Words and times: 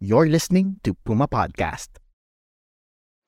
You're 0.00 0.32
listening 0.32 0.80
to 0.80 0.96
Puma 0.96 1.28
Podcast. 1.28 2.00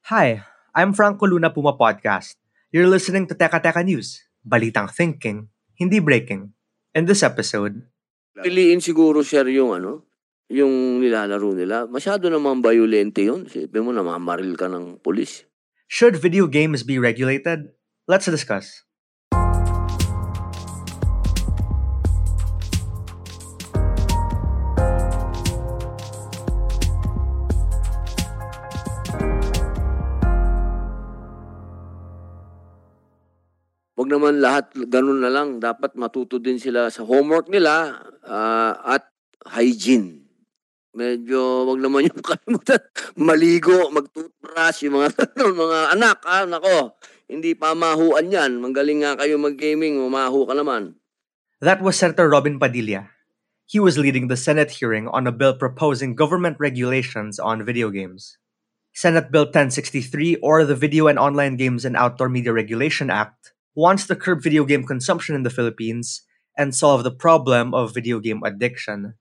Hi, 0.09 0.41
I'm 0.73 0.97
Franco 0.97 1.29
Luna 1.29 1.53
Puma 1.53 1.77
Podcast. 1.77 2.41
You're 2.73 2.89
listening 2.89 3.29
to 3.29 3.37
Teka 3.37 3.61
Teka 3.61 3.85
News, 3.85 4.25
balitang 4.41 4.89
thinking, 4.89 5.53
hindi 5.77 6.01
breaking. 6.01 6.57
In 6.97 7.05
this 7.05 7.21
episode, 7.21 7.85
Piliin 8.41 8.81
siguro 8.81 9.21
sir 9.21 9.53
yung 9.53 9.77
ano, 9.77 10.09
yung 10.49 11.05
nilalaro 11.05 11.53
nila. 11.53 11.85
Masyado 11.93 12.33
namang 12.33 12.65
violente 12.65 13.21
yun. 13.21 13.45
Sipin 13.45 13.85
mo, 13.85 13.93
namamaril 13.93 14.57
ka 14.57 14.73
ng 14.73 15.05
polis. 15.05 15.45
should 15.93 16.17
video 16.17 16.49
games 16.49 16.81
be 16.89 16.97
regulated? 16.97 17.69
Let's 18.09 18.25
discuss. 18.25 18.81
Naman 34.13 34.45
lahat 34.45 34.69
ganun 34.93 35.25
na 35.25 35.33
lang. 35.33 35.57
Dapat 35.57 35.97
matuto 35.97 36.37
din 36.37 36.61
sila 36.61 36.93
sa 36.93 37.01
homework 37.03 37.49
nila 37.49 38.05
ah, 38.29 38.77
at 38.85 39.09
hygiene. 39.49 40.23
Medyo, 40.93 41.65
wag 41.65 41.81
naman 41.81 42.13
yung 42.13 42.21
kalimutan. 42.29 42.85
Maligo, 43.17 43.89
mag-toothbrush, 43.89 44.85
yung 44.85 45.01
mga, 45.01 45.09
mga 45.41 45.81
anak, 45.97 46.21
ah, 46.29 46.45
nako. 46.45 47.01
Hindi 47.33 47.57
pa 47.57 47.73
mahuan 47.73 48.29
yan. 48.29 48.61
Magaling 48.61 49.01
nga 49.01 49.17
kayo 49.17 49.41
mag-gaming, 49.41 49.97
umahu 49.97 50.45
ka 50.45 50.53
naman. 50.53 51.01
That 51.65 51.81
was 51.81 51.97
Senator 51.97 52.29
Robin 52.29 52.61
Padilla. 52.61 53.09
He 53.65 53.81
was 53.81 53.97
leading 53.97 54.29
the 54.29 54.37
Senate 54.37 54.85
hearing 54.85 55.09
on 55.09 55.25
a 55.25 55.33
bill 55.33 55.57
proposing 55.57 56.13
government 56.13 56.61
regulations 56.61 57.41
on 57.41 57.65
video 57.65 57.89
games. 57.89 58.37
Senate 58.93 59.33
Bill 59.33 59.49
1063, 59.49 60.37
or 60.45 60.65
the 60.65 60.77
Video 60.77 61.09
and 61.09 61.19
Online 61.19 61.57
Games 61.57 61.89
and 61.89 61.97
Outdoor 61.97 62.29
Media 62.29 62.53
Regulation 62.53 63.09
Act, 63.09 63.52
wants 63.75 64.07
to 64.07 64.17
curb 64.17 64.43
video 64.43 64.65
game 64.65 64.85
consumption 64.85 65.35
in 65.35 65.43
the 65.43 65.53
Philippines 65.53 66.23
and 66.57 66.75
solve 66.75 67.05
the 67.05 67.15
problem 67.15 67.73
of 67.73 67.95
video 67.95 68.21
game 68.21 68.41
addiction. 68.45 69.15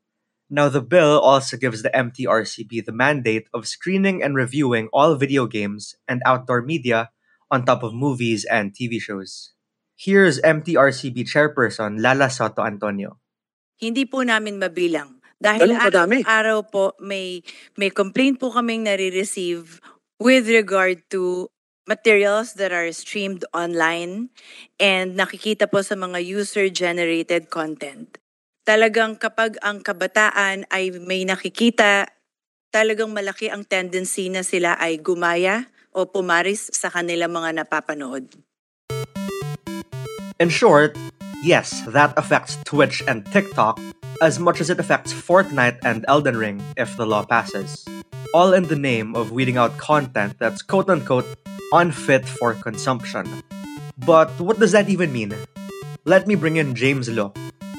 Now, 0.51 0.67
the 0.67 0.83
bill 0.83 1.15
also 1.15 1.55
gives 1.55 1.79
the 1.79 1.89
MTRCB 1.95 2.83
the 2.83 2.91
mandate 2.91 3.47
of 3.55 3.67
screening 3.67 4.19
and 4.19 4.35
reviewing 4.35 4.91
all 4.91 5.15
video 5.15 5.47
games 5.47 5.95
and 6.11 6.19
outdoor 6.25 6.61
media 6.61 7.09
on 7.47 7.63
top 7.63 7.83
of 7.83 7.95
movies 7.95 8.43
and 8.43 8.75
TV 8.75 8.99
shows. 8.99 9.55
Here's 9.95 10.43
MTRCB 10.43 11.23
Chairperson 11.23 12.03
Lala 12.03 12.27
Sotto 12.27 12.67
Antonio. 12.67 13.15
Hindi 13.79 14.03
po 14.03 14.27
namin 14.27 14.59
mabilang. 14.59 15.23
Dahil 15.39 15.71
Ganun 15.71 16.27
araw 16.27 16.67
po 16.67 16.99
may, 16.99 17.39
may 17.79 17.89
complaint 17.89 18.37
po 18.37 18.51
kaming 18.51 18.83
nare-receive 18.83 19.79
with 20.19 20.51
regard 20.51 20.99
to 21.15 21.47
materials 21.89 22.53
that 22.61 22.69
are 22.69 22.89
streamed 22.93 23.45
online 23.53 24.29
and 24.77 25.17
nakikita 25.17 25.65
po 25.65 25.81
sa 25.81 25.97
mga 25.97 26.21
user-generated 26.21 27.49
content. 27.49 28.17
Talagang 28.61 29.17
kapag 29.17 29.57
ang 29.65 29.81
kabataan 29.81 30.69
ay 30.69 30.93
may 31.01 31.25
nakikita, 31.25 32.05
talagang 32.69 33.09
malaki 33.09 33.49
ang 33.49 33.65
tendency 33.65 34.29
na 34.29 34.45
sila 34.45 34.77
ay 34.77 35.01
gumaya 35.01 35.65
o 35.91 36.05
pumaris 36.05 36.69
sa 36.71 36.93
kanilang 36.93 37.33
mga 37.33 37.65
napapanood. 37.65 38.29
In 40.37 40.49
short, 40.49 40.97
yes, 41.41 41.81
that 41.89 42.13
affects 42.17 42.57
Twitch 42.63 43.01
and 43.09 43.25
TikTok 43.33 43.81
as 44.21 44.37
much 44.37 44.61
as 44.61 44.69
it 44.69 44.77
affects 44.77 45.13
Fortnite 45.13 45.81
and 45.81 46.05
Elden 46.07 46.37
Ring 46.37 46.61
if 46.77 46.93
the 46.97 47.05
law 47.05 47.25
passes. 47.25 47.85
All 48.33 48.53
in 48.53 48.69
the 48.69 48.77
name 48.77 49.17
of 49.17 49.33
weeding 49.33 49.57
out 49.57 49.75
content 49.81 50.37
that's 50.39 50.61
quote 50.61 50.87
unquote 50.87 51.27
unfit 51.71 52.27
for 52.27 52.53
consumption. 52.53 53.43
But 53.97 54.31
what 54.39 54.59
does 54.59 54.71
that 54.71 54.89
even 54.89 55.11
mean? 55.13 55.35
Let 56.05 56.27
me 56.27 56.35
bring 56.35 56.55
in 56.57 56.75
James 56.75 57.09
Lo. 57.09 57.33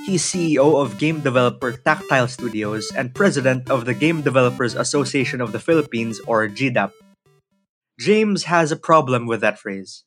He's 0.07 0.23
CEO 0.25 0.81
of 0.81 0.99
game 0.99 1.21
developer 1.21 1.73
Tactile 1.73 2.27
Studios 2.29 2.91
and 2.91 3.15
president 3.15 3.71
of 3.71 3.85
the 3.85 3.95
Game 3.95 4.23
Developers 4.23 4.75
Association 4.75 5.41
of 5.41 5.53
the 5.53 5.61
Philippines, 5.61 6.21
or 6.27 6.49
GDAP. 6.49 6.91
James 8.01 8.45
has 8.45 8.73
a 8.73 8.77
problem 8.77 9.27
with 9.27 9.41
that 9.41 9.59
phrase. 9.59 10.05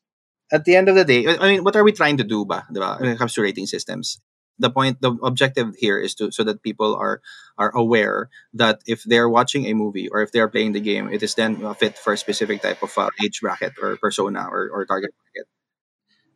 at 0.52 0.64
the 0.64 0.76
end 0.76 0.88
of 0.88 0.94
the 0.94 1.04
day, 1.04 1.26
I 1.26 1.48
mean, 1.48 1.64
what 1.64 1.74
are 1.76 1.84
we 1.84 1.92
trying 1.92 2.16
to 2.18 2.24
do 2.24 2.44
ba, 2.44 2.66
diba, 2.72 3.00
when 3.00 3.10
it 3.10 3.18
comes 3.18 3.34
to 3.34 3.42
rating 3.42 3.66
systems? 3.66 4.20
The 4.58 4.70
point, 4.70 5.02
the 5.02 5.12
objective 5.22 5.76
here 5.76 6.00
is 6.00 6.14
to 6.16 6.30
so 6.32 6.42
that 6.44 6.62
people 6.62 6.96
are 6.96 7.20
are 7.58 7.70
aware 7.76 8.30
that 8.54 8.80
if 8.86 9.04
they're 9.04 9.28
watching 9.28 9.66
a 9.66 9.74
movie 9.74 10.08
or 10.08 10.22
if 10.22 10.32
they're 10.32 10.48
playing 10.48 10.72
the 10.72 10.80
game, 10.80 11.12
it 11.12 11.22
is 11.22 11.34
then 11.34 11.60
fit 11.74 11.98
for 11.98 12.14
a 12.14 12.18
specific 12.18 12.62
type 12.62 12.82
of 12.82 12.96
uh, 12.96 13.10
age 13.22 13.40
bracket 13.42 13.74
or 13.82 13.96
persona 13.96 14.46
or, 14.50 14.70
or 14.72 14.86
target 14.86 15.12
market. 15.20 15.48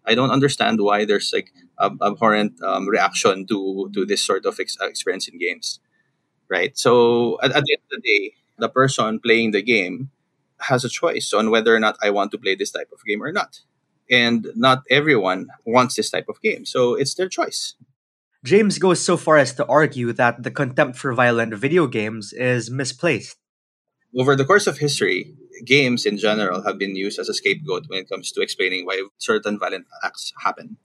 I 0.04 0.14
don't 0.14 0.30
understand 0.30 0.80
why 0.80 1.04
there's 1.04 1.32
like 1.32 1.52
a 1.78 1.90
abhorrent 2.02 2.60
um, 2.62 2.88
reaction 2.88 3.46
to 3.48 3.90
to 3.94 4.04
this 4.06 4.22
sort 4.22 4.46
of 4.46 4.58
ex- 4.60 4.76
experience 4.80 5.28
in 5.28 5.38
games, 5.38 5.80
right? 6.48 6.76
So 6.78 7.38
at, 7.42 7.52
at 7.52 7.64
the 7.64 7.74
end 7.74 7.82
of 7.84 7.90
the 7.90 8.02
day, 8.02 8.34
the 8.58 8.68
person 8.68 9.20
playing 9.20 9.52
the 9.52 9.62
game 9.62 10.10
has 10.60 10.84
a 10.84 10.88
choice 10.90 11.32
on 11.32 11.50
whether 11.50 11.74
or 11.74 11.80
not 11.80 11.96
I 12.02 12.10
want 12.10 12.32
to 12.32 12.38
play 12.38 12.54
this 12.54 12.70
type 12.72 12.90
of 12.92 13.04
game 13.06 13.22
or 13.22 13.32
not 13.32 13.60
and 14.10 14.48
not 14.56 14.82
everyone 14.90 15.48
wants 15.64 15.94
this 15.96 16.10
type 16.10 16.28
of 16.28 16.40
game 16.42 16.66
so 16.66 16.94
it's 16.94 17.14
their 17.14 17.28
choice 17.28 17.74
James 18.44 18.78
goes 18.78 19.04
so 19.04 19.16
far 19.16 19.36
as 19.36 19.52
to 19.54 19.66
argue 19.66 20.12
that 20.14 20.42
the 20.42 20.50
contempt 20.50 20.98
for 20.98 21.12
violent 21.12 21.54
video 21.54 21.86
games 21.86 22.32
is 22.32 22.70
misplaced. 22.70 23.36
over 24.18 24.34
the 24.36 24.44
course 24.44 24.66
of 24.66 24.78
history 24.78 25.34
games 25.64 26.06
in 26.06 26.16
general 26.18 26.62
have 26.62 26.78
been 26.78 26.96
used 26.96 27.18
as 27.18 27.28
a 27.28 27.34
scapegoat 27.34 27.84
when 27.88 28.00
it 28.00 28.08
comes 28.08 28.32
to 28.32 28.40
explaining 28.42 28.86
why 28.86 29.02
certain 29.18 29.58
violent 29.58 29.86
acts 30.04 30.32
happen. 30.44 30.76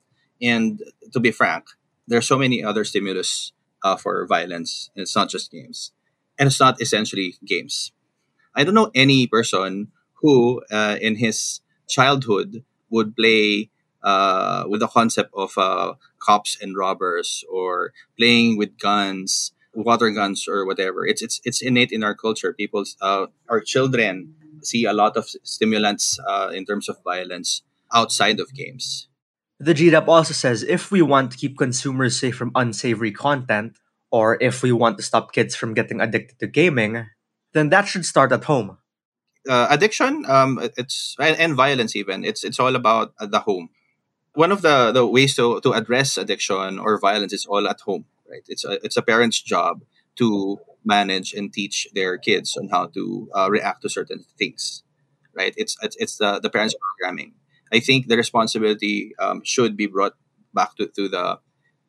And 0.42 0.82
to 1.14 1.20
be 1.20 1.32
frank 1.32 1.66
there 2.08 2.20
are 2.20 2.30
so 2.34 2.38
many 2.38 2.64
other 2.64 2.84
stimulus 2.84 3.54
uh, 3.84 3.96
for 3.98 4.26
violence 4.28 4.92
and 4.96 5.02
it's 5.04 5.16
not 5.16 5.30
just 5.30 5.52
games. 5.52 5.92
And 6.38 6.48
it's 6.48 6.60
not 6.60 6.82
essentially 6.82 7.36
games. 7.46 7.92
I 8.56 8.64
don't 8.64 8.74
know 8.74 8.92
any 8.96 9.28
person 9.28 9.92
who 10.22 10.62
uh, 10.72 10.98
in 11.02 11.16
his 11.18 11.62
childhood 11.88 12.64
would 12.90 13.16
play 13.16 13.70
uh, 14.04 14.66
with 14.68 14.80
the 14.82 14.88
concept 14.88 15.32
of 15.34 15.58
uh, 15.58 15.94
cops 16.26 16.58
and 16.62 16.76
robbers 16.78 17.44
or 17.52 17.94
playing 18.18 18.58
with 18.58 18.78
guns, 18.80 19.52
water 19.74 20.10
guns 20.12 20.48
or 20.48 20.66
whatever. 20.66 21.06
It's 21.06 21.22
it's 21.22 21.42
it's 21.46 21.62
innate 21.62 21.92
in 21.92 22.04
our 22.04 22.16
culture. 22.16 22.54
People, 22.54 22.84
uh, 23.02 23.28
our 23.50 23.62
children 23.62 24.36
see 24.64 24.86
a 24.86 24.94
lot 24.94 25.18
of 25.18 25.26
stimulants 25.44 26.20
uh, 26.28 26.50
in 26.54 26.66
terms 26.66 26.90
of 26.90 26.98
violence 27.04 27.62
outside 27.94 28.40
of 28.40 28.54
games. 28.54 29.08
The 29.60 29.74
GDAP 29.74 30.08
also 30.08 30.34
says 30.34 30.64
if 30.64 30.92
we 30.92 31.02
want 31.02 31.32
to 31.32 31.38
keep 31.38 31.58
consumers 31.58 32.20
safe 32.20 32.36
from 32.36 32.52
unsavory 32.56 33.12
content, 33.12 33.78
or 34.12 34.38
if 34.42 34.64
we 34.64 34.72
want 34.72 34.98
to 34.98 35.04
stop 35.04 35.34
kids 35.34 35.56
from 35.56 35.74
getting 35.74 36.02
addicted 36.02 36.40
to 36.40 36.48
gaming, 36.48 37.08
then 37.54 37.70
that 37.70 37.88
should 37.88 38.06
start 38.06 38.32
at 38.32 38.46
home. 38.46 38.78
uh, 39.50 39.68
addiction 39.70 40.26
um 40.28 40.60
it's 40.78 41.16
and, 41.20 41.38
and 41.40 41.56
violence 41.56 41.96
even 41.96 42.24
it's 42.26 42.44
it's 42.44 42.60
all 42.60 42.76
about 42.76 43.14
the 43.20 43.40
home 43.40 43.70
one 44.36 44.52
of 44.52 44.62
the 44.62 44.92
the 44.92 45.06
ways 45.06 45.36
to 45.36 45.60
to 45.62 45.72
address 45.74 46.18
addiction 46.18 46.80
or 46.80 47.00
violence 47.00 47.34
is 47.34 47.46
all 47.46 47.68
at 47.68 47.82
home 47.82 48.06
right? 48.30 48.44
It's 48.48 48.66
a, 48.66 48.84
it's 48.84 48.98
a 48.98 49.02
parent's 49.02 49.42
job 49.42 49.84
to 50.18 50.60
manage 50.84 51.34
and 51.34 51.52
teach 51.54 51.88
their 51.94 52.18
kids 52.18 52.58
on 52.58 52.70
how 52.70 52.88
to 52.88 53.30
uh, 53.36 53.50
react 53.50 53.82
to 53.84 53.90
certain 53.90 54.26
things 54.38 54.84
right? 55.36 55.54
It's 55.58 55.78
it's, 55.82 55.96
it's 56.00 56.18
the, 56.18 56.40
the 56.40 56.50
parents 56.50 56.76
programming. 56.76 57.34
I 57.74 57.80
think 57.80 58.08
the 58.08 58.18
responsibility 58.18 59.14
um, 59.20 59.42
should 59.44 59.76
be 59.76 59.88
brought 59.88 60.14
back 60.54 60.76
to, 60.78 60.88
to 60.88 61.10
the 61.10 61.40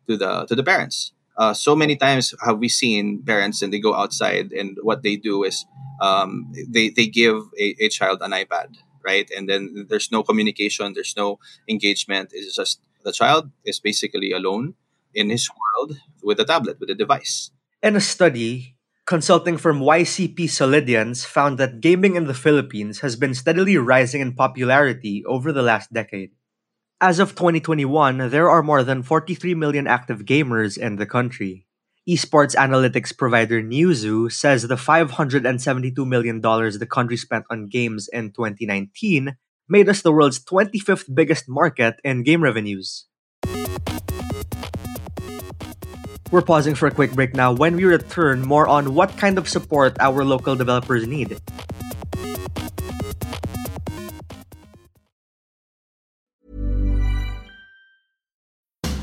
to 0.09 0.17
the 0.17 0.47
to 0.47 0.55
the 0.55 0.63
parents. 0.65 1.13
Uh, 1.39 1.53
so 1.53 1.77
many 1.77 1.97
times 1.97 2.35
have 2.45 2.59
we 2.59 2.69
seen 2.69 3.23
parents 3.23 3.61
and 3.63 3.73
they 3.73 3.79
go 3.79 3.95
outside 3.95 4.53
and 4.53 4.79
what 4.83 5.03
they 5.03 5.17
do 5.17 5.45
is 5.45 5.67
um, 6.01 6.51
they 6.69 6.89
they 6.91 7.07
give 7.07 7.37
a, 7.61 7.77
a 7.81 7.89
child 7.89 8.19
an 8.23 8.33
iPad, 8.33 8.77
right? 9.07 9.31
And 9.31 9.49
then 9.49 9.87
there's 9.89 10.11
no 10.11 10.23
communication, 10.23 10.93
there's 10.93 11.15
no 11.17 11.39
engagement. 11.71 12.31
It's 12.33 12.57
just 12.57 12.81
the 13.05 13.13
child 13.13 13.51
is 13.65 13.79
basically 13.79 14.33
alone 14.33 14.75
in 15.15 15.31
his 15.31 15.49
world 15.49 16.01
with 16.23 16.41
a 16.41 16.45
tablet, 16.45 16.81
with 16.81 16.91
a 16.91 16.95
device. 16.95 17.51
In 17.83 17.95
a 17.95 18.01
study, 18.01 18.75
consulting 19.07 19.57
firm 19.57 19.79
YCP 19.79 20.51
Solidiance 20.51 21.25
found 21.25 21.57
that 21.59 21.81
gaming 21.81 22.17
in 22.17 22.27
the 22.27 22.35
Philippines 22.35 23.01
has 23.01 23.15
been 23.15 23.33
steadily 23.33 23.79
rising 23.79 24.21
in 24.21 24.35
popularity 24.35 25.25
over 25.25 25.53
the 25.53 25.63
last 25.63 25.93
decade. 25.93 26.33
As 27.01 27.21
of 27.21 27.37
2021, 27.37 28.31
there 28.31 28.51
are 28.51 28.63
more 28.63 28.83
than 28.83 29.05
43 29.05 29.55
million 29.55 29.87
active 29.87 30.25
gamers 30.25 30.77
in 30.77 30.97
the 30.97 31.07
country. 31.07 31.66
Esports 32.07 32.55
analytics 32.55 33.11
provider 33.11 33.61
Newzoo 33.61 34.31
says 34.31 34.63
the 34.63 34.77
$572 34.77 36.07
million 36.07 36.41
the 36.41 36.87
country 36.89 37.17
spent 37.17 37.45
on 37.51 37.67
games 37.67 38.07
in 38.07 38.31
2019 38.31 39.35
made 39.69 39.89
us 39.89 40.03
the 40.03 40.13
world's 40.13 40.39
25th 40.39 41.13
biggest 41.13 41.49
market 41.49 41.99
in 42.05 42.23
game 42.23 42.45
revenues. 42.45 43.07
We're 46.31 46.47
pausing 46.47 46.77
for 46.77 46.87
a 46.87 46.93
quick 46.95 47.11
break 47.11 47.35
now. 47.35 47.51
When 47.51 47.75
we 47.75 47.83
return, 47.83 48.43
more 48.43 48.69
on 48.69 48.95
what 48.95 49.19
kind 49.19 49.37
of 49.37 49.49
support 49.49 49.97
our 49.99 50.23
local 50.25 50.55
developers 50.55 51.09
need. 51.09 51.41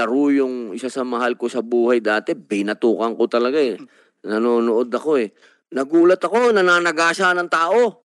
Nilaro 0.00 0.32
yung 0.32 0.72
isa 0.72 0.88
sa 0.88 1.04
mahal 1.04 1.36
ko 1.36 1.44
sa 1.52 1.60
buhay 1.60 2.00
dati, 2.00 2.32
binatukan 2.32 3.20
ko 3.20 3.28
talaga 3.28 3.60
eh. 3.60 3.76
Nanonood 4.24 4.88
ako 4.88 5.20
eh. 5.20 5.28
Nagulat 5.76 6.24
ako, 6.24 6.56
nananagasa 6.56 7.36
ng 7.36 7.52
tao. 7.52 8.08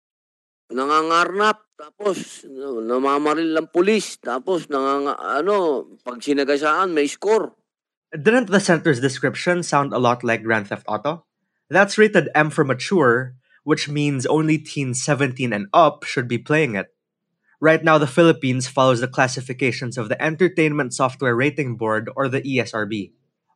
Nangangarnap, 0.73 1.77
tapos 1.77 2.41
namamaril 2.49 3.53
ng 3.53 3.69
pulis, 3.69 4.17
tapos 4.17 4.65
nanganga, 4.65 5.13
ano, 5.21 5.85
pag 6.01 6.17
sinagasaan, 6.25 6.89
may 6.89 7.05
score. 7.05 7.53
Didn't 8.09 8.49
the 8.49 8.57
center's 8.57 8.97
description 8.97 9.61
sound 9.61 9.93
a 9.93 10.01
lot 10.01 10.25
like 10.25 10.41
Grand 10.41 10.65
Theft 10.65 10.89
Auto? 10.89 11.29
That's 11.69 12.01
rated 12.01 12.33
M 12.33 12.49
for 12.49 12.65
mature, 12.65 13.37
which 13.61 13.85
means 13.85 14.25
only 14.25 14.57
teens 14.57 15.05
17 15.05 15.53
and 15.53 15.69
up 15.69 16.01
should 16.01 16.25
be 16.25 16.41
playing 16.41 16.73
it. 16.73 16.94
Right 17.61 17.83
now, 17.83 17.97
the 17.97 18.07
Philippines 18.07 18.67
follows 18.67 18.99
the 18.99 19.07
classifications 19.07 19.97
of 19.97 20.09
the 20.09 20.21
Entertainment 20.21 20.93
Software 20.93 21.35
Rating 21.35 21.77
Board, 21.77 22.09
or 22.15 22.27
the 22.27 22.41
ESRB. 22.41 23.11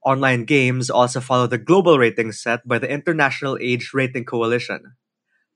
Online 0.06 0.46
games 0.46 0.90
also 0.90 1.20
follow 1.20 1.48
the 1.48 1.58
global 1.58 2.00
ratings 2.00 2.40
set 2.40 2.66
by 2.66 2.80
the 2.80 2.90
International 2.90 3.58
Age 3.60 3.92
Rating 3.94 4.24
Coalition. 4.24 4.96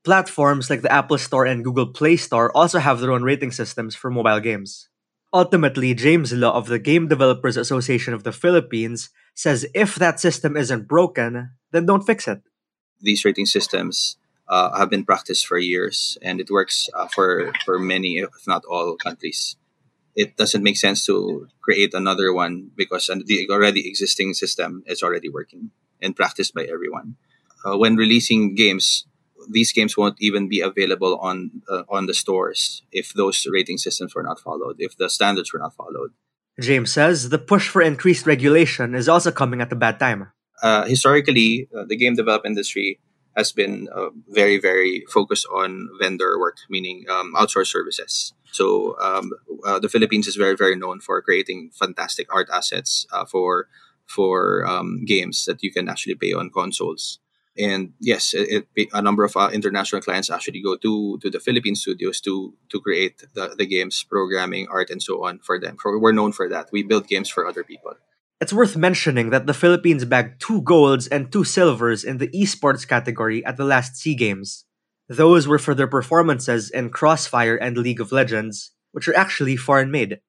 Platforms 0.04 0.68
like 0.68 0.82
the 0.82 0.92
Apple 0.92 1.16
Store 1.16 1.46
and 1.46 1.64
Google 1.64 1.86
Play 1.86 2.16
Store 2.16 2.54
also 2.54 2.78
have 2.78 3.00
their 3.00 3.12
own 3.12 3.22
rating 3.22 3.50
systems 3.50 3.94
for 3.96 4.10
mobile 4.10 4.40
games. 4.40 4.90
Ultimately, 5.32 5.94
James 5.94 6.32
Law 6.32 6.52
of 6.52 6.68
the 6.68 6.78
Game 6.78 7.08
Developers 7.08 7.56
Association 7.56 8.12
of 8.12 8.22
the 8.22 8.30
Philippines 8.32 9.08
says 9.34 9.66
if 9.74 9.96
that 9.96 10.20
system 10.20 10.56
isn't 10.56 10.86
broken, 10.86 11.50
then 11.72 11.86
don't 11.86 12.06
fix 12.06 12.28
it. 12.28 12.42
These 13.00 13.24
rating 13.24 13.46
systems 13.46 14.16
uh, 14.48 14.76
have 14.76 14.90
been 14.90 15.04
practiced 15.04 15.46
for 15.46 15.58
years, 15.58 16.18
and 16.22 16.40
it 16.40 16.50
works 16.50 16.88
uh, 16.94 17.08
for 17.08 17.52
for 17.64 17.78
many, 17.78 18.18
if 18.18 18.46
not 18.46 18.64
all, 18.64 18.96
countries. 18.96 19.56
It 20.14 20.36
doesn't 20.36 20.62
make 20.62 20.76
sense 20.76 21.04
to 21.06 21.48
create 21.60 21.92
another 21.94 22.32
one 22.32 22.70
because 22.76 23.06
the 23.06 23.48
already 23.50 23.88
existing 23.88 24.34
system 24.34 24.84
is 24.86 25.02
already 25.02 25.28
working 25.28 25.70
and 26.00 26.14
practiced 26.14 26.54
by 26.54 26.64
everyone. 26.64 27.16
Uh, 27.64 27.76
when 27.76 27.96
releasing 27.96 28.54
games, 28.54 29.06
these 29.50 29.72
games 29.72 29.96
won't 29.96 30.16
even 30.20 30.48
be 30.48 30.60
available 30.60 31.18
on 31.18 31.62
uh, 31.68 31.82
on 31.88 32.06
the 32.06 32.14
stores 32.14 32.82
if 32.92 33.12
those 33.14 33.46
rating 33.50 33.78
systems 33.78 34.14
were 34.14 34.22
not 34.22 34.38
followed, 34.38 34.76
if 34.78 34.96
the 34.96 35.08
standards 35.08 35.52
were 35.52 35.58
not 35.58 35.74
followed. 35.74 36.12
James 36.60 36.92
says 36.92 37.30
the 37.30 37.38
push 37.38 37.68
for 37.68 37.82
increased 37.82 38.26
regulation 38.26 38.94
is 38.94 39.08
also 39.08 39.32
coming 39.32 39.60
at 39.60 39.72
a 39.72 39.76
bad 39.76 39.98
time. 39.98 40.30
Uh, 40.62 40.86
historically, 40.86 41.68
uh, 41.76 41.84
the 41.88 41.96
game 41.96 42.14
development 42.14 42.52
industry 42.52 43.00
has 43.36 43.52
been 43.52 43.88
uh, 43.94 44.10
very, 44.28 44.58
very 44.58 45.04
focused 45.12 45.46
on 45.52 45.88
vendor 46.00 46.38
work, 46.38 46.58
meaning 46.70 47.04
um, 47.10 47.34
outsourced 47.34 47.72
services. 47.72 48.32
So 48.52 48.96
um, 49.00 49.32
uh, 49.66 49.78
the 49.80 49.88
Philippines 49.88 50.28
is 50.28 50.36
very, 50.36 50.54
very 50.54 50.76
known 50.76 51.00
for 51.00 51.20
creating 51.20 51.70
fantastic 51.74 52.32
art 52.32 52.48
assets 52.52 53.06
uh, 53.12 53.24
for 53.24 53.68
for 54.06 54.66
um, 54.66 55.04
games 55.04 55.46
that 55.46 55.62
you 55.62 55.72
can 55.72 55.88
actually 55.88 56.14
pay 56.14 56.32
on 56.32 56.50
consoles. 56.50 57.18
And 57.56 57.94
yes, 58.00 58.34
it, 58.34 58.66
it, 58.76 58.88
a 58.92 59.00
number 59.00 59.24
of 59.24 59.36
uh, 59.36 59.50
international 59.52 60.02
clients 60.02 60.28
actually 60.30 60.60
go 60.60 60.76
to 60.76 61.18
to 61.18 61.30
the 61.30 61.40
Philippine 61.40 61.76
studios 61.76 62.20
to 62.22 62.54
to 62.70 62.80
create 62.80 63.22
the, 63.34 63.54
the 63.56 63.66
games, 63.66 64.04
programming, 64.04 64.66
art, 64.70 64.90
and 64.90 65.02
so 65.02 65.24
on 65.24 65.38
for 65.38 65.58
them. 65.58 65.76
For, 65.80 65.98
we're 65.98 66.12
known 66.12 66.32
for 66.32 66.48
that. 66.48 66.70
We 66.72 66.82
build 66.82 67.06
games 67.06 67.28
for 67.28 67.46
other 67.46 67.64
people. 67.64 67.94
It's 68.40 68.52
worth 68.52 68.76
mentioning 68.76 69.30
that 69.30 69.46
the 69.46 69.54
Philippines 69.54 70.04
bagged 70.04 70.40
two 70.40 70.60
golds 70.62 71.06
and 71.06 71.30
two 71.30 71.44
silvers 71.44 72.02
in 72.02 72.18
the 72.18 72.28
esports 72.28 72.86
category 72.86 73.44
at 73.44 73.56
the 73.56 73.64
last 73.64 73.96
SEA 73.96 74.16
Games. 74.16 74.64
Those 75.08 75.46
were 75.46 75.58
for 75.58 75.74
their 75.74 75.86
performances 75.86 76.68
in 76.68 76.90
Crossfire 76.90 77.54
and 77.54 77.76
League 77.76 78.00
of 78.00 78.10
Legends, 78.10 78.72
which 78.90 79.06
are 79.06 79.16
actually 79.16 79.56
foreign 79.56 79.90
made. 79.90 80.20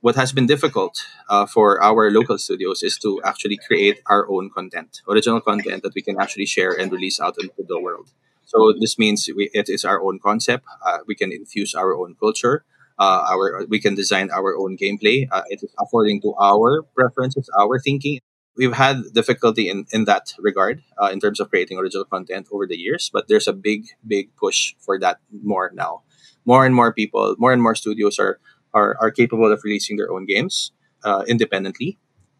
What 0.00 0.16
has 0.16 0.32
been 0.32 0.46
difficult 0.46 1.06
uh, 1.30 1.46
for 1.46 1.82
our 1.82 2.10
local 2.10 2.36
studios 2.36 2.82
is 2.82 2.98
to 2.98 3.22
actually 3.24 3.58
create 3.66 4.00
our 4.06 4.28
own 4.30 4.50
content, 4.50 5.00
original 5.08 5.40
content 5.40 5.82
that 5.82 5.94
we 5.94 6.02
can 6.02 6.20
actually 6.20 6.46
share 6.46 6.72
and 6.72 6.92
release 6.92 7.18
out 7.18 7.36
into 7.40 7.64
the 7.66 7.80
world. 7.80 8.10
So 8.44 8.74
this 8.78 8.98
means 8.98 9.28
we, 9.34 9.50
it 9.54 9.68
is 9.70 9.84
our 9.84 10.00
own 10.02 10.18
concept. 10.18 10.66
Uh, 10.84 10.98
we 11.06 11.14
can 11.14 11.32
infuse 11.32 11.74
our 11.74 11.94
own 11.94 12.16
culture 12.20 12.64
uh, 12.98 13.24
our 13.30 13.66
we 13.68 13.80
can 13.80 13.94
design 13.94 14.30
our 14.30 14.56
own 14.56 14.76
gameplay. 14.76 15.28
Uh, 15.30 15.42
it 15.48 15.62
is 15.62 15.74
according 15.78 16.20
to 16.22 16.34
our 16.40 16.82
preferences, 16.94 17.48
our 17.58 17.78
thinking. 17.78 18.20
We've 18.56 18.72
had 18.72 19.02
difficulty 19.12 19.68
in, 19.68 19.84
in 19.92 20.06
that 20.06 20.32
regard 20.38 20.82
uh, 20.96 21.10
in 21.12 21.20
terms 21.20 21.40
of 21.40 21.50
creating 21.50 21.76
original 21.76 22.06
content 22.06 22.48
over 22.50 22.66
the 22.66 22.76
years, 22.76 23.10
but 23.12 23.28
there's 23.28 23.46
a 23.46 23.52
big, 23.52 23.84
big 24.06 24.34
push 24.34 24.74
for 24.80 24.98
that 25.00 25.18
more 25.30 25.70
now. 25.74 26.04
More 26.46 26.64
and 26.64 26.74
more 26.74 26.90
people, 26.94 27.36
more 27.38 27.52
and 27.52 27.62
more 27.62 27.74
studios 27.74 28.18
are 28.18 28.40
are, 28.72 28.96
are 29.00 29.10
capable 29.10 29.52
of 29.52 29.60
releasing 29.64 29.96
their 29.96 30.10
own 30.10 30.26
games 30.26 30.72
uh, 31.04 31.24
independently. 31.26 31.98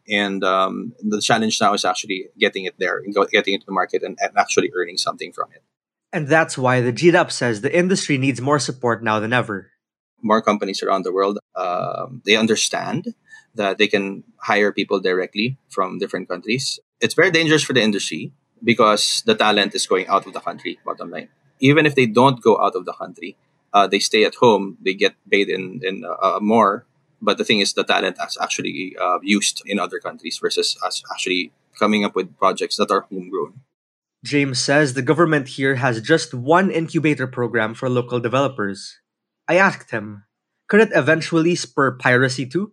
And 0.08 0.44
um, 0.44 0.92
the 1.00 1.20
challenge 1.20 1.60
now 1.60 1.74
is 1.74 1.84
actually 1.84 2.28
getting 2.38 2.64
it 2.64 2.76
there, 2.78 3.02
getting 3.32 3.54
it 3.54 3.60
to 3.60 3.66
the 3.66 3.72
market, 3.72 4.02
and, 4.02 4.16
and 4.20 4.32
actually 4.38 4.70
earning 4.74 4.98
something 4.98 5.32
from 5.32 5.50
it. 5.52 5.62
And 6.12 6.28
that's 6.28 6.56
why 6.56 6.80
the 6.80 6.92
GDAP 6.92 7.32
says 7.32 7.60
the 7.60 7.76
industry 7.76 8.16
needs 8.16 8.40
more 8.40 8.60
support 8.60 9.02
now 9.02 9.18
than 9.18 9.32
ever 9.32 9.72
more 10.22 10.42
companies 10.42 10.82
around 10.82 11.04
the 11.04 11.12
world 11.12 11.38
um, 11.56 12.22
they 12.24 12.36
understand 12.36 13.14
that 13.54 13.78
they 13.78 13.86
can 13.86 14.24
hire 14.40 14.72
people 14.72 15.00
directly 15.00 15.56
from 15.68 15.98
different 15.98 16.28
countries 16.28 16.78
it's 17.00 17.14
very 17.14 17.30
dangerous 17.30 17.62
for 17.62 17.72
the 17.72 17.82
industry 17.82 18.32
because 18.64 19.22
the 19.26 19.34
talent 19.34 19.74
is 19.74 19.86
going 19.86 20.06
out 20.08 20.26
of 20.26 20.32
the 20.32 20.40
country 20.40 20.78
bottom 20.84 21.10
line 21.10 21.28
even 21.60 21.86
if 21.86 21.94
they 21.94 22.06
don't 22.06 22.42
go 22.42 22.60
out 22.60 22.74
of 22.74 22.84
the 22.84 22.92
country 22.92 23.36
uh, 23.72 23.86
they 23.86 23.98
stay 23.98 24.24
at 24.24 24.34
home 24.36 24.76
they 24.80 24.94
get 24.94 25.14
paid 25.30 25.48
in, 25.48 25.80
in 25.82 26.04
uh, 26.04 26.38
more 26.40 26.86
But 27.20 27.38
the 27.38 27.44
thing 27.44 27.60
is, 27.60 27.72
the 27.72 27.84
talent 27.84 28.18
is 28.20 28.36
actually 28.40 28.96
uh, 29.00 29.18
used 29.22 29.62
in 29.66 29.78
other 29.78 29.98
countries 29.98 30.38
versus 30.38 30.76
us 30.84 31.02
actually 31.10 31.52
coming 31.78 32.04
up 32.04 32.14
with 32.14 32.36
projects 32.38 32.76
that 32.76 32.90
are 32.90 33.02
homegrown. 33.10 33.60
James 34.24 34.58
says 34.58 34.94
the 34.94 35.02
government 35.02 35.48
here 35.48 35.76
has 35.76 36.00
just 36.00 36.34
one 36.34 36.70
incubator 36.70 37.26
program 37.26 37.74
for 37.74 37.88
local 37.88 38.20
developers. 38.20 38.98
I 39.48 39.56
asked 39.56 39.90
him, 39.90 40.24
could 40.68 40.80
it 40.80 40.90
eventually 40.94 41.54
spur 41.54 41.92
piracy 41.96 42.46
too? 42.46 42.72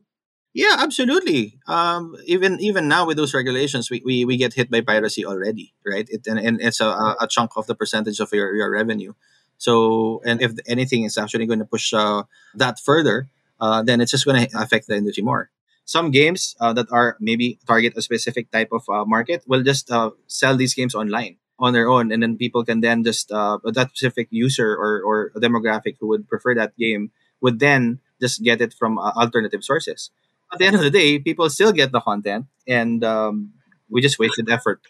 Yeah, 0.54 0.76
absolutely. 0.78 1.58
Um, 1.66 2.16
even 2.26 2.60
even 2.62 2.88
now 2.88 3.08
with 3.08 3.18
those 3.18 3.34
regulations, 3.34 3.90
we, 3.90 4.02
we, 4.06 4.26
we 4.26 4.38
get 4.38 4.54
hit 4.54 4.70
by 4.70 4.82
piracy 4.82 5.26
already, 5.26 5.74
right? 5.86 6.08
It, 6.10 6.28
and, 6.28 6.38
and 6.38 6.62
it's 6.62 6.80
a, 6.80 7.16
a 7.20 7.28
chunk 7.28 7.58
of 7.58 7.66
the 7.66 7.74
percentage 7.74 8.20
of 8.20 8.32
your, 8.32 8.54
your 8.56 8.70
revenue. 8.70 9.14
So, 9.58 10.22
and 10.26 10.42
if 10.42 10.54
anything 10.68 11.06
is 11.06 11.18
actually 11.18 11.48
going 11.48 11.60
to 11.60 11.66
push 11.66 11.94
uh, 11.94 12.24
that 12.54 12.80
further, 12.80 13.30
uh, 13.60 13.82
then 13.82 14.02
it's 14.02 14.12
just 14.12 14.26
going 14.26 14.46
to 14.46 14.60
affect 14.60 14.88
the 14.88 14.96
industry 14.96 15.24
more. 15.24 15.50
Some 15.86 16.12
games 16.12 16.56
uh, 16.60 16.74
that 16.74 16.88
are 16.92 17.18
maybe 17.20 17.60
target 17.66 17.94
a 17.98 18.02
specific 18.02 18.52
type 18.52 18.70
of 18.72 18.84
uh, 18.90 19.06
market 19.06 19.44
will 19.48 19.64
just 19.64 19.90
uh, 19.92 20.12
sell 20.28 20.56
these 20.56 20.74
games 20.74 20.96
online 20.96 21.38
on 21.60 21.74
their 21.74 21.88
own, 21.88 22.12
and 22.12 22.22
then 22.22 22.38
people 22.38 22.66
can 22.66 22.82
then 22.82 23.04
just 23.04 23.32
uh, 23.32 23.60
that 23.64 23.90
specific 23.90 24.28
user 24.32 24.74
or 24.74 25.02
or 25.02 25.32
demographic 25.38 25.96
who 26.00 26.08
would 26.08 26.28
prefer 26.28 26.56
that 26.56 26.76
game 26.78 27.12
would 27.42 27.60
then 27.60 28.00
just 28.22 28.42
get 28.44 28.62
it 28.62 28.74
from 28.74 28.98
alternative 28.98 29.64
sources 29.64 30.12
at 30.54 30.60
the 30.60 30.66
end 30.66 30.76
of 30.76 30.82
the 30.82 30.94
day, 30.94 31.18
people 31.18 31.50
still 31.50 31.74
get 31.74 31.92
the 31.92 32.00
content, 32.00 32.46
and 32.68 33.04
um, 33.04 33.54
we 33.90 34.02
just 34.02 34.20
wasted 34.20 34.50
effort. 34.50 34.82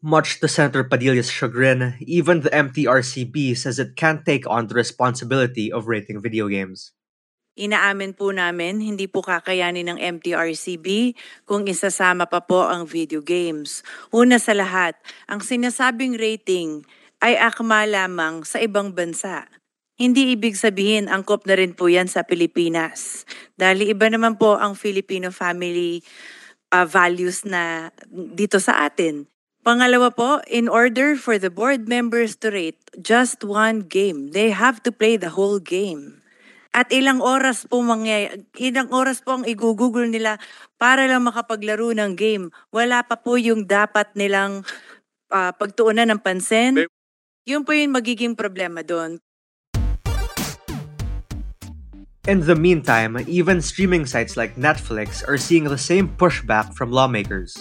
Much 0.00 0.40
to 0.40 0.48
Senator 0.48 0.84
Padilla's 0.84 1.30
chagrin, 1.30 1.94
even 2.00 2.40
the 2.40 2.50
MTRCB 2.50 3.56
says 3.56 3.78
it 3.78 3.96
can't 3.96 4.24
take 4.24 4.48
on 4.48 4.68
the 4.68 4.74
responsibility 4.74 5.70
of 5.70 5.88
rating 5.88 6.22
video 6.22 6.48
games. 6.48 6.92
Inaamin 7.58 8.14
po 8.14 8.30
namin, 8.30 8.78
hindi 8.78 9.10
po 9.10 9.26
kakayanin 9.26 9.90
ng 9.90 9.98
MTRCB 9.98 11.18
kung 11.42 11.66
isasama 11.66 12.30
pa 12.30 12.38
po 12.38 12.62
ang 12.62 12.86
video 12.86 13.18
games. 13.18 13.82
Una 14.14 14.38
sa 14.38 14.54
lahat, 14.54 14.94
ang 15.26 15.42
sinasabing 15.42 16.14
rating 16.14 16.86
ay 17.18 17.34
akma 17.34 17.90
lamang 17.90 18.46
sa 18.46 18.62
ibang 18.62 18.94
bansa. 18.94 19.50
Hindi 20.00 20.32
ibig 20.32 20.56
sabihin 20.56 21.12
angkop 21.12 21.44
na 21.44 21.58
rin 21.58 21.76
po 21.76 21.90
yan 21.90 22.08
sa 22.08 22.24
Pilipinas. 22.24 23.28
Dahil 23.58 23.92
iba 23.92 24.08
naman 24.08 24.40
po 24.40 24.56
ang 24.56 24.72
Filipino 24.72 25.28
family 25.28 26.00
uh, 26.72 26.86
values 26.88 27.44
na 27.44 27.92
dito 28.08 28.56
sa 28.56 28.88
atin. 28.88 29.28
Pangalawa 29.60 30.08
po, 30.08 30.40
in 30.48 30.72
order 30.72 31.20
for 31.20 31.36
the 31.36 31.52
board 31.52 31.84
members 31.84 32.32
to 32.40 32.48
rate 32.48 32.80
just 32.96 33.44
one 33.44 33.84
game, 33.84 34.32
they 34.32 34.48
have 34.48 34.80
to 34.80 34.88
play 34.88 35.20
the 35.20 35.36
whole 35.36 35.60
game. 35.60 36.19
At 36.70 36.94
ilang 36.94 37.18
oras 37.18 37.66
po 37.66 37.82
mangyay 37.82 38.46
ilang 38.62 38.94
oras 38.94 39.26
po 39.26 39.34
ang 39.34 39.44
igugugol 39.44 40.06
nila 40.06 40.38
para 40.78 41.10
lang 41.10 41.26
makapaglaro 41.26 41.90
ng 41.90 42.14
game. 42.14 42.54
Wala 42.70 43.02
pa 43.02 43.18
po 43.18 43.34
yung 43.34 43.66
dapat 43.66 44.14
nilang 44.14 44.62
uh, 45.34 45.50
pagtuunan 45.50 46.06
ng 46.14 46.22
pansin. 46.22 46.86
Yun 47.42 47.66
po 47.66 47.74
yung 47.74 47.90
magiging 47.90 48.38
problema 48.38 48.86
doon. 48.86 49.18
In 52.30 52.46
the 52.46 52.54
meantime, 52.54 53.18
even 53.26 53.58
streaming 53.58 54.06
sites 54.06 54.38
like 54.38 54.54
Netflix 54.54 55.26
are 55.26 55.40
seeing 55.40 55.66
the 55.66 55.80
same 55.80 56.06
pushback 56.06 56.70
from 56.78 56.94
lawmakers. 56.94 57.58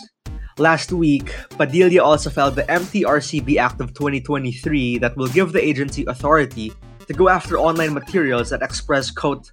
Last 0.62 0.92
week, 0.92 1.34
Padilla 1.58 2.04
also 2.04 2.30
filed 2.30 2.60
the 2.60 2.68
MTRCB 2.70 3.58
Act 3.58 3.82
of 3.82 3.96
2023 3.96 5.00
that 5.00 5.16
will 5.18 5.32
give 5.32 5.56
the 5.56 5.64
agency 5.64 6.06
authority 6.06 6.76
to 7.10 7.18
go 7.18 7.28
after 7.28 7.58
online 7.58 7.92
materials 7.92 8.52
that 8.54 8.62
express, 8.62 9.10
quote, 9.10 9.52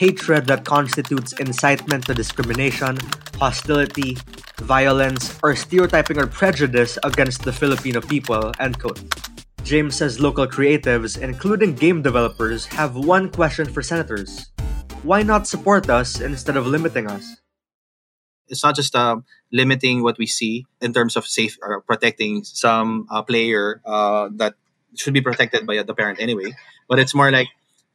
hatred 0.00 0.46
that 0.46 0.64
constitutes 0.64 1.34
incitement 1.36 2.06
to 2.06 2.14
discrimination, 2.14 2.96
hostility, 3.36 4.16
violence, 4.64 5.38
or 5.42 5.54
stereotyping 5.54 6.16
or 6.16 6.26
prejudice 6.26 6.96
against 7.04 7.44
the 7.44 7.52
Filipino 7.52 8.00
people, 8.00 8.50
end 8.58 8.80
quote. 8.80 9.04
James 9.64 9.96
says 9.96 10.18
local 10.18 10.46
creatives, 10.46 11.20
including 11.20 11.74
game 11.74 12.00
developers, 12.00 12.64
have 12.72 12.96
one 12.96 13.28
question 13.28 13.68
for 13.68 13.82
senators. 13.82 14.48
Why 15.02 15.22
not 15.22 15.46
support 15.46 15.90
us 15.90 16.20
instead 16.20 16.56
of 16.56 16.66
limiting 16.66 17.06
us? 17.06 17.36
It's 18.48 18.64
not 18.64 18.76
just 18.76 18.96
uh, 18.96 19.20
limiting 19.52 20.02
what 20.02 20.16
we 20.16 20.26
see 20.26 20.64
in 20.80 20.94
terms 20.94 21.16
of 21.16 21.26
safe 21.26 21.58
or 21.60 21.82
protecting 21.82 22.44
some 22.44 23.06
uh, 23.10 23.20
player 23.20 23.82
uh, 23.84 24.30
that 24.36 24.54
should 24.96 25.14
be 25.14 25.20
protected 25.20 25.66
by 25.66 25.82
the 25.82 25.94
parent 25.94 26.20
anyway, 26.20 26.54
but 26.88 26.98
it's 26.98 27.14
more 27.14 27.30
like 27.30 27.48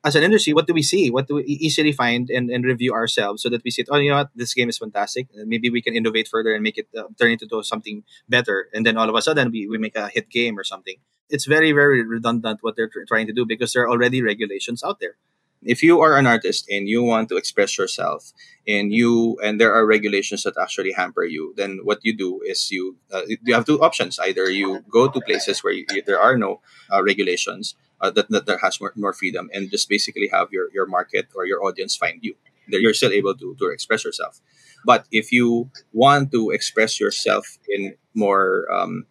as 0.03 0.15
an 0.15 0.23
industry, 0.23 0.53
what 0.53 0.65
do 0.65 0.73
we 0.73 0.81
see? 0.81 1.09
What 1.09 1.27
do 1.27 1.35
we 1.35 1.43
easily 1.43 1.91
find 1.91 2.29
and, 2.29 2.49
and 2.49 2.63
review 2.63 2.93
ourselves 2.93 3.43
so 3.43 3.49
that 3.49 3.63
we 3.65 3.71
see, 3.71 3.83
oh, 3.89 3.97
you 3.97 4.11
know 4.11 4.17
what, 4.17 4.29
this 4.33 4.53
game 4.53 4.69
is 4.69 4.77
fantastic. 4.77 5.27
Maybe 5.35 5.69
we 5.69 5.81
can 5.81 5.93
innovate 5.93 6.29
further 6.29 6.53
and 6.53 6.63
make 6.63 6.77
it 6.77 6.87
uh, 6.97 7.03
turn 7.19 7.31
into 7.31 7.63
something 7.63 8.03
better. 8.29 8.69
And 8.73 8.85
then 8.85 8.95
all 8.95 9.09
of 9.09 9.15
a 9.15 9.21
sudden, 9.21 9.51
we, 9.51 9.67
we 9.67 9.77
make 9.77 9.97
a 9.97 10.07
hit 10.07 10.29
game 10.29 10.57
or 10.57 10.63
something 10.63 10.95
it's 11.29 11.45
very 11.45 11.71
very 11.71 12.03
redundant 12.03 12.59
what 12.61 12.75
they're 12.75 12.89
tr- 12.89 13.05
trying 13.07 13.27
to 13.27 13.33
do 13.33 13.45
because 13.45 13.73
there 13.73 13.83
are 13.83 13.89
already 13.89 14.21
regulations 14.21 14.83
out 14.83 14.99
there 14.99 15.15
if 15.63 15.83
you 15.83 15.99
are 15.99 16.17
an 16.17 16.25
artist 16.25 16.65
and 16.69 16.87
you 16.87 17.03
want 17.03 17.29
to 17.29 17.35
express 17.35 17.77
yourself 17.77 18.31
and 18.67 18.93
you 18.93 19.37
and 19.43 19.59
there 19.59 19.73
are 19.73 19.85
regulations 19.85 20.43
that 20.43 20.57
actually 20.57 20.93
hamper 20.93 21.23
you 21.23 21.53
then 21.57 21.79
what 21.83 21.99
you 22.03 22.15
do 22.15 22.41
is 22.45 22.71
you 22.71 22.95
uh, 23.11 23.21
you 23.27 23.53
have 23.53 23.65
two 23.65 23.81
options. 23.81 24.19
Either 24.19 24.49
you 24.49 24.83
go 24.89 25.09
to 25.09 25.21
places 25.21 25.63
where 25.63 25.73
you, 25.73 25.85
there 26.05 26.19
are 26.19 26.37
no 26.37 26.61
uh, 26.93 27.03
regulations 27.03 27.75
uh, 28.01 28.09
that, 28.11 28.29
that 28.29 28.59
has 28.61 28.79
more, 28.79 28.93
more 28.95 29.13
freedom 29.13 29.49
and 29.53 29.69
just 29.69 29.89
basically 29.89 30.29
have 30.31 30.47
your, 30.51 30.69
your 30.73 30.85
market 30.85 31.27
or 31.35 31.45
your 31.45 31.63
audience 31.63 31.95
find 31.95 32.19
you. 32.21 32.35
That 32.69 32.81
you're 32.81 32.93
still 32.93 33.11
able 33.11 33.35
to, 33.35 33.55
to 33.59 33.69
express 33.69 34.05
yourself. 34.05 34.39
But 34.85 35.07
if 35.11 35.31
you 35.31 35.71
want 35.91 36.31
to 36.31 36.51
express 36.51 36.99
yourself 36.99 37.57
in 37.67 37.95
more 38.13 38.71
um, 38.71 39.07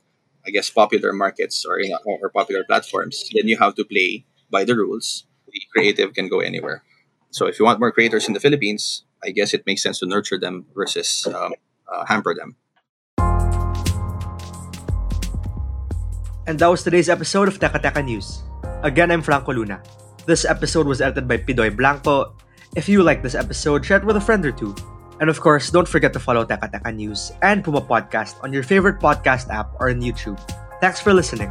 I 0.49 0.51
guess, 0.51 0.71
popular 0.71 1.13
markets 1.13 1.67
or, 1.69 1.79
in, 1.79 1.93
or 2.07 2.31
popular 2.31 2.65
platforms, 2.65 3.29
then 3.35 3.49
you 3.49 3.59
have 3.59 3.75
to 3.75 3.85
play 3.85 4.25
by 4.51 4.65
the 4.65 4.75
rules. 4.75 5.28
The 5.59 5.67
creative 5.75 6.15
can 6.15 6.31
go 6.31 6.39
anywhere. 6.39 6.87
So 7.35 7.51
if 7.51 7.59
you 7.59 7.67
want 7.67 7.83
more 7.83 7.91
creators 7.91 8.31
in 8.31 8.35
the 8.35 8.39
Philippines, 8.39 9.03
I 9.27 9.35
guess 9.35 9.51
it 9.53 9.67
makes 9.67 9.83
sense 9.83 9.99
to 9.99 10.07
nurture 10.07 10.39
them 10.39 10.71
versus 10.71 11.27
um, 11.27 11.59
uh, 11.91 12.07
hamper 12.07 12.31
them. 12.31 12.55
And 16.47 16.63
that 16.63 16.71
was 16.71 16.87
today's 16.87 17.11
episode 17.11 17.51
of 17.51 17.59
Teka 17.59 17.83
Teka 17.83 18.07
News. 18.07 18.47
Again, 18.87 19.11
I'm 19.11 19.21
Franco 19.21 19.53
Luna. 19.53 19.83
This 20.25 20.47
episode 20.47 20.87
was 20.87 21.03
edited 21.03 21.27
by 21.27 21.43
Pidoy 21.43 21.75
Blanco. 21.75 22.39
If 22.79 22.89
you 22.89 23.03
like 23.03 23.27
this 23.27 23.35
episode, 23.35 23.85
share 23.85 23.99
it 23.99 24.07
with 24.07 24.17
a 24.17 24.23
friend 24.23 24.47
or 24.47 24.53
two. 24.55 24.79
And 25.19 25.29
of 25.29 25.43
course, 25.43 25.75
don't 25.75 25.89
forget 25.89 26.15
to 26.15 26.23
follow 26.23 26.47
Teka 26.47 26.71
Teka 26.71 26.95
News 26.95 27.35
and 27.43 27.67
Puma 27.67 27.83
Podcast 27.83 28.39
on 28.47 28.55
your 28.55 28.63
favorite 28.63 29.03
podcast 29.03 29.51
app 29.51 29.75
or 29.83 29.91
on 29.91 29.99
YouTube. 30.01 30.39
Thanks 30.79 31.03
for 31.03 31.11
listening. 31.13 31.51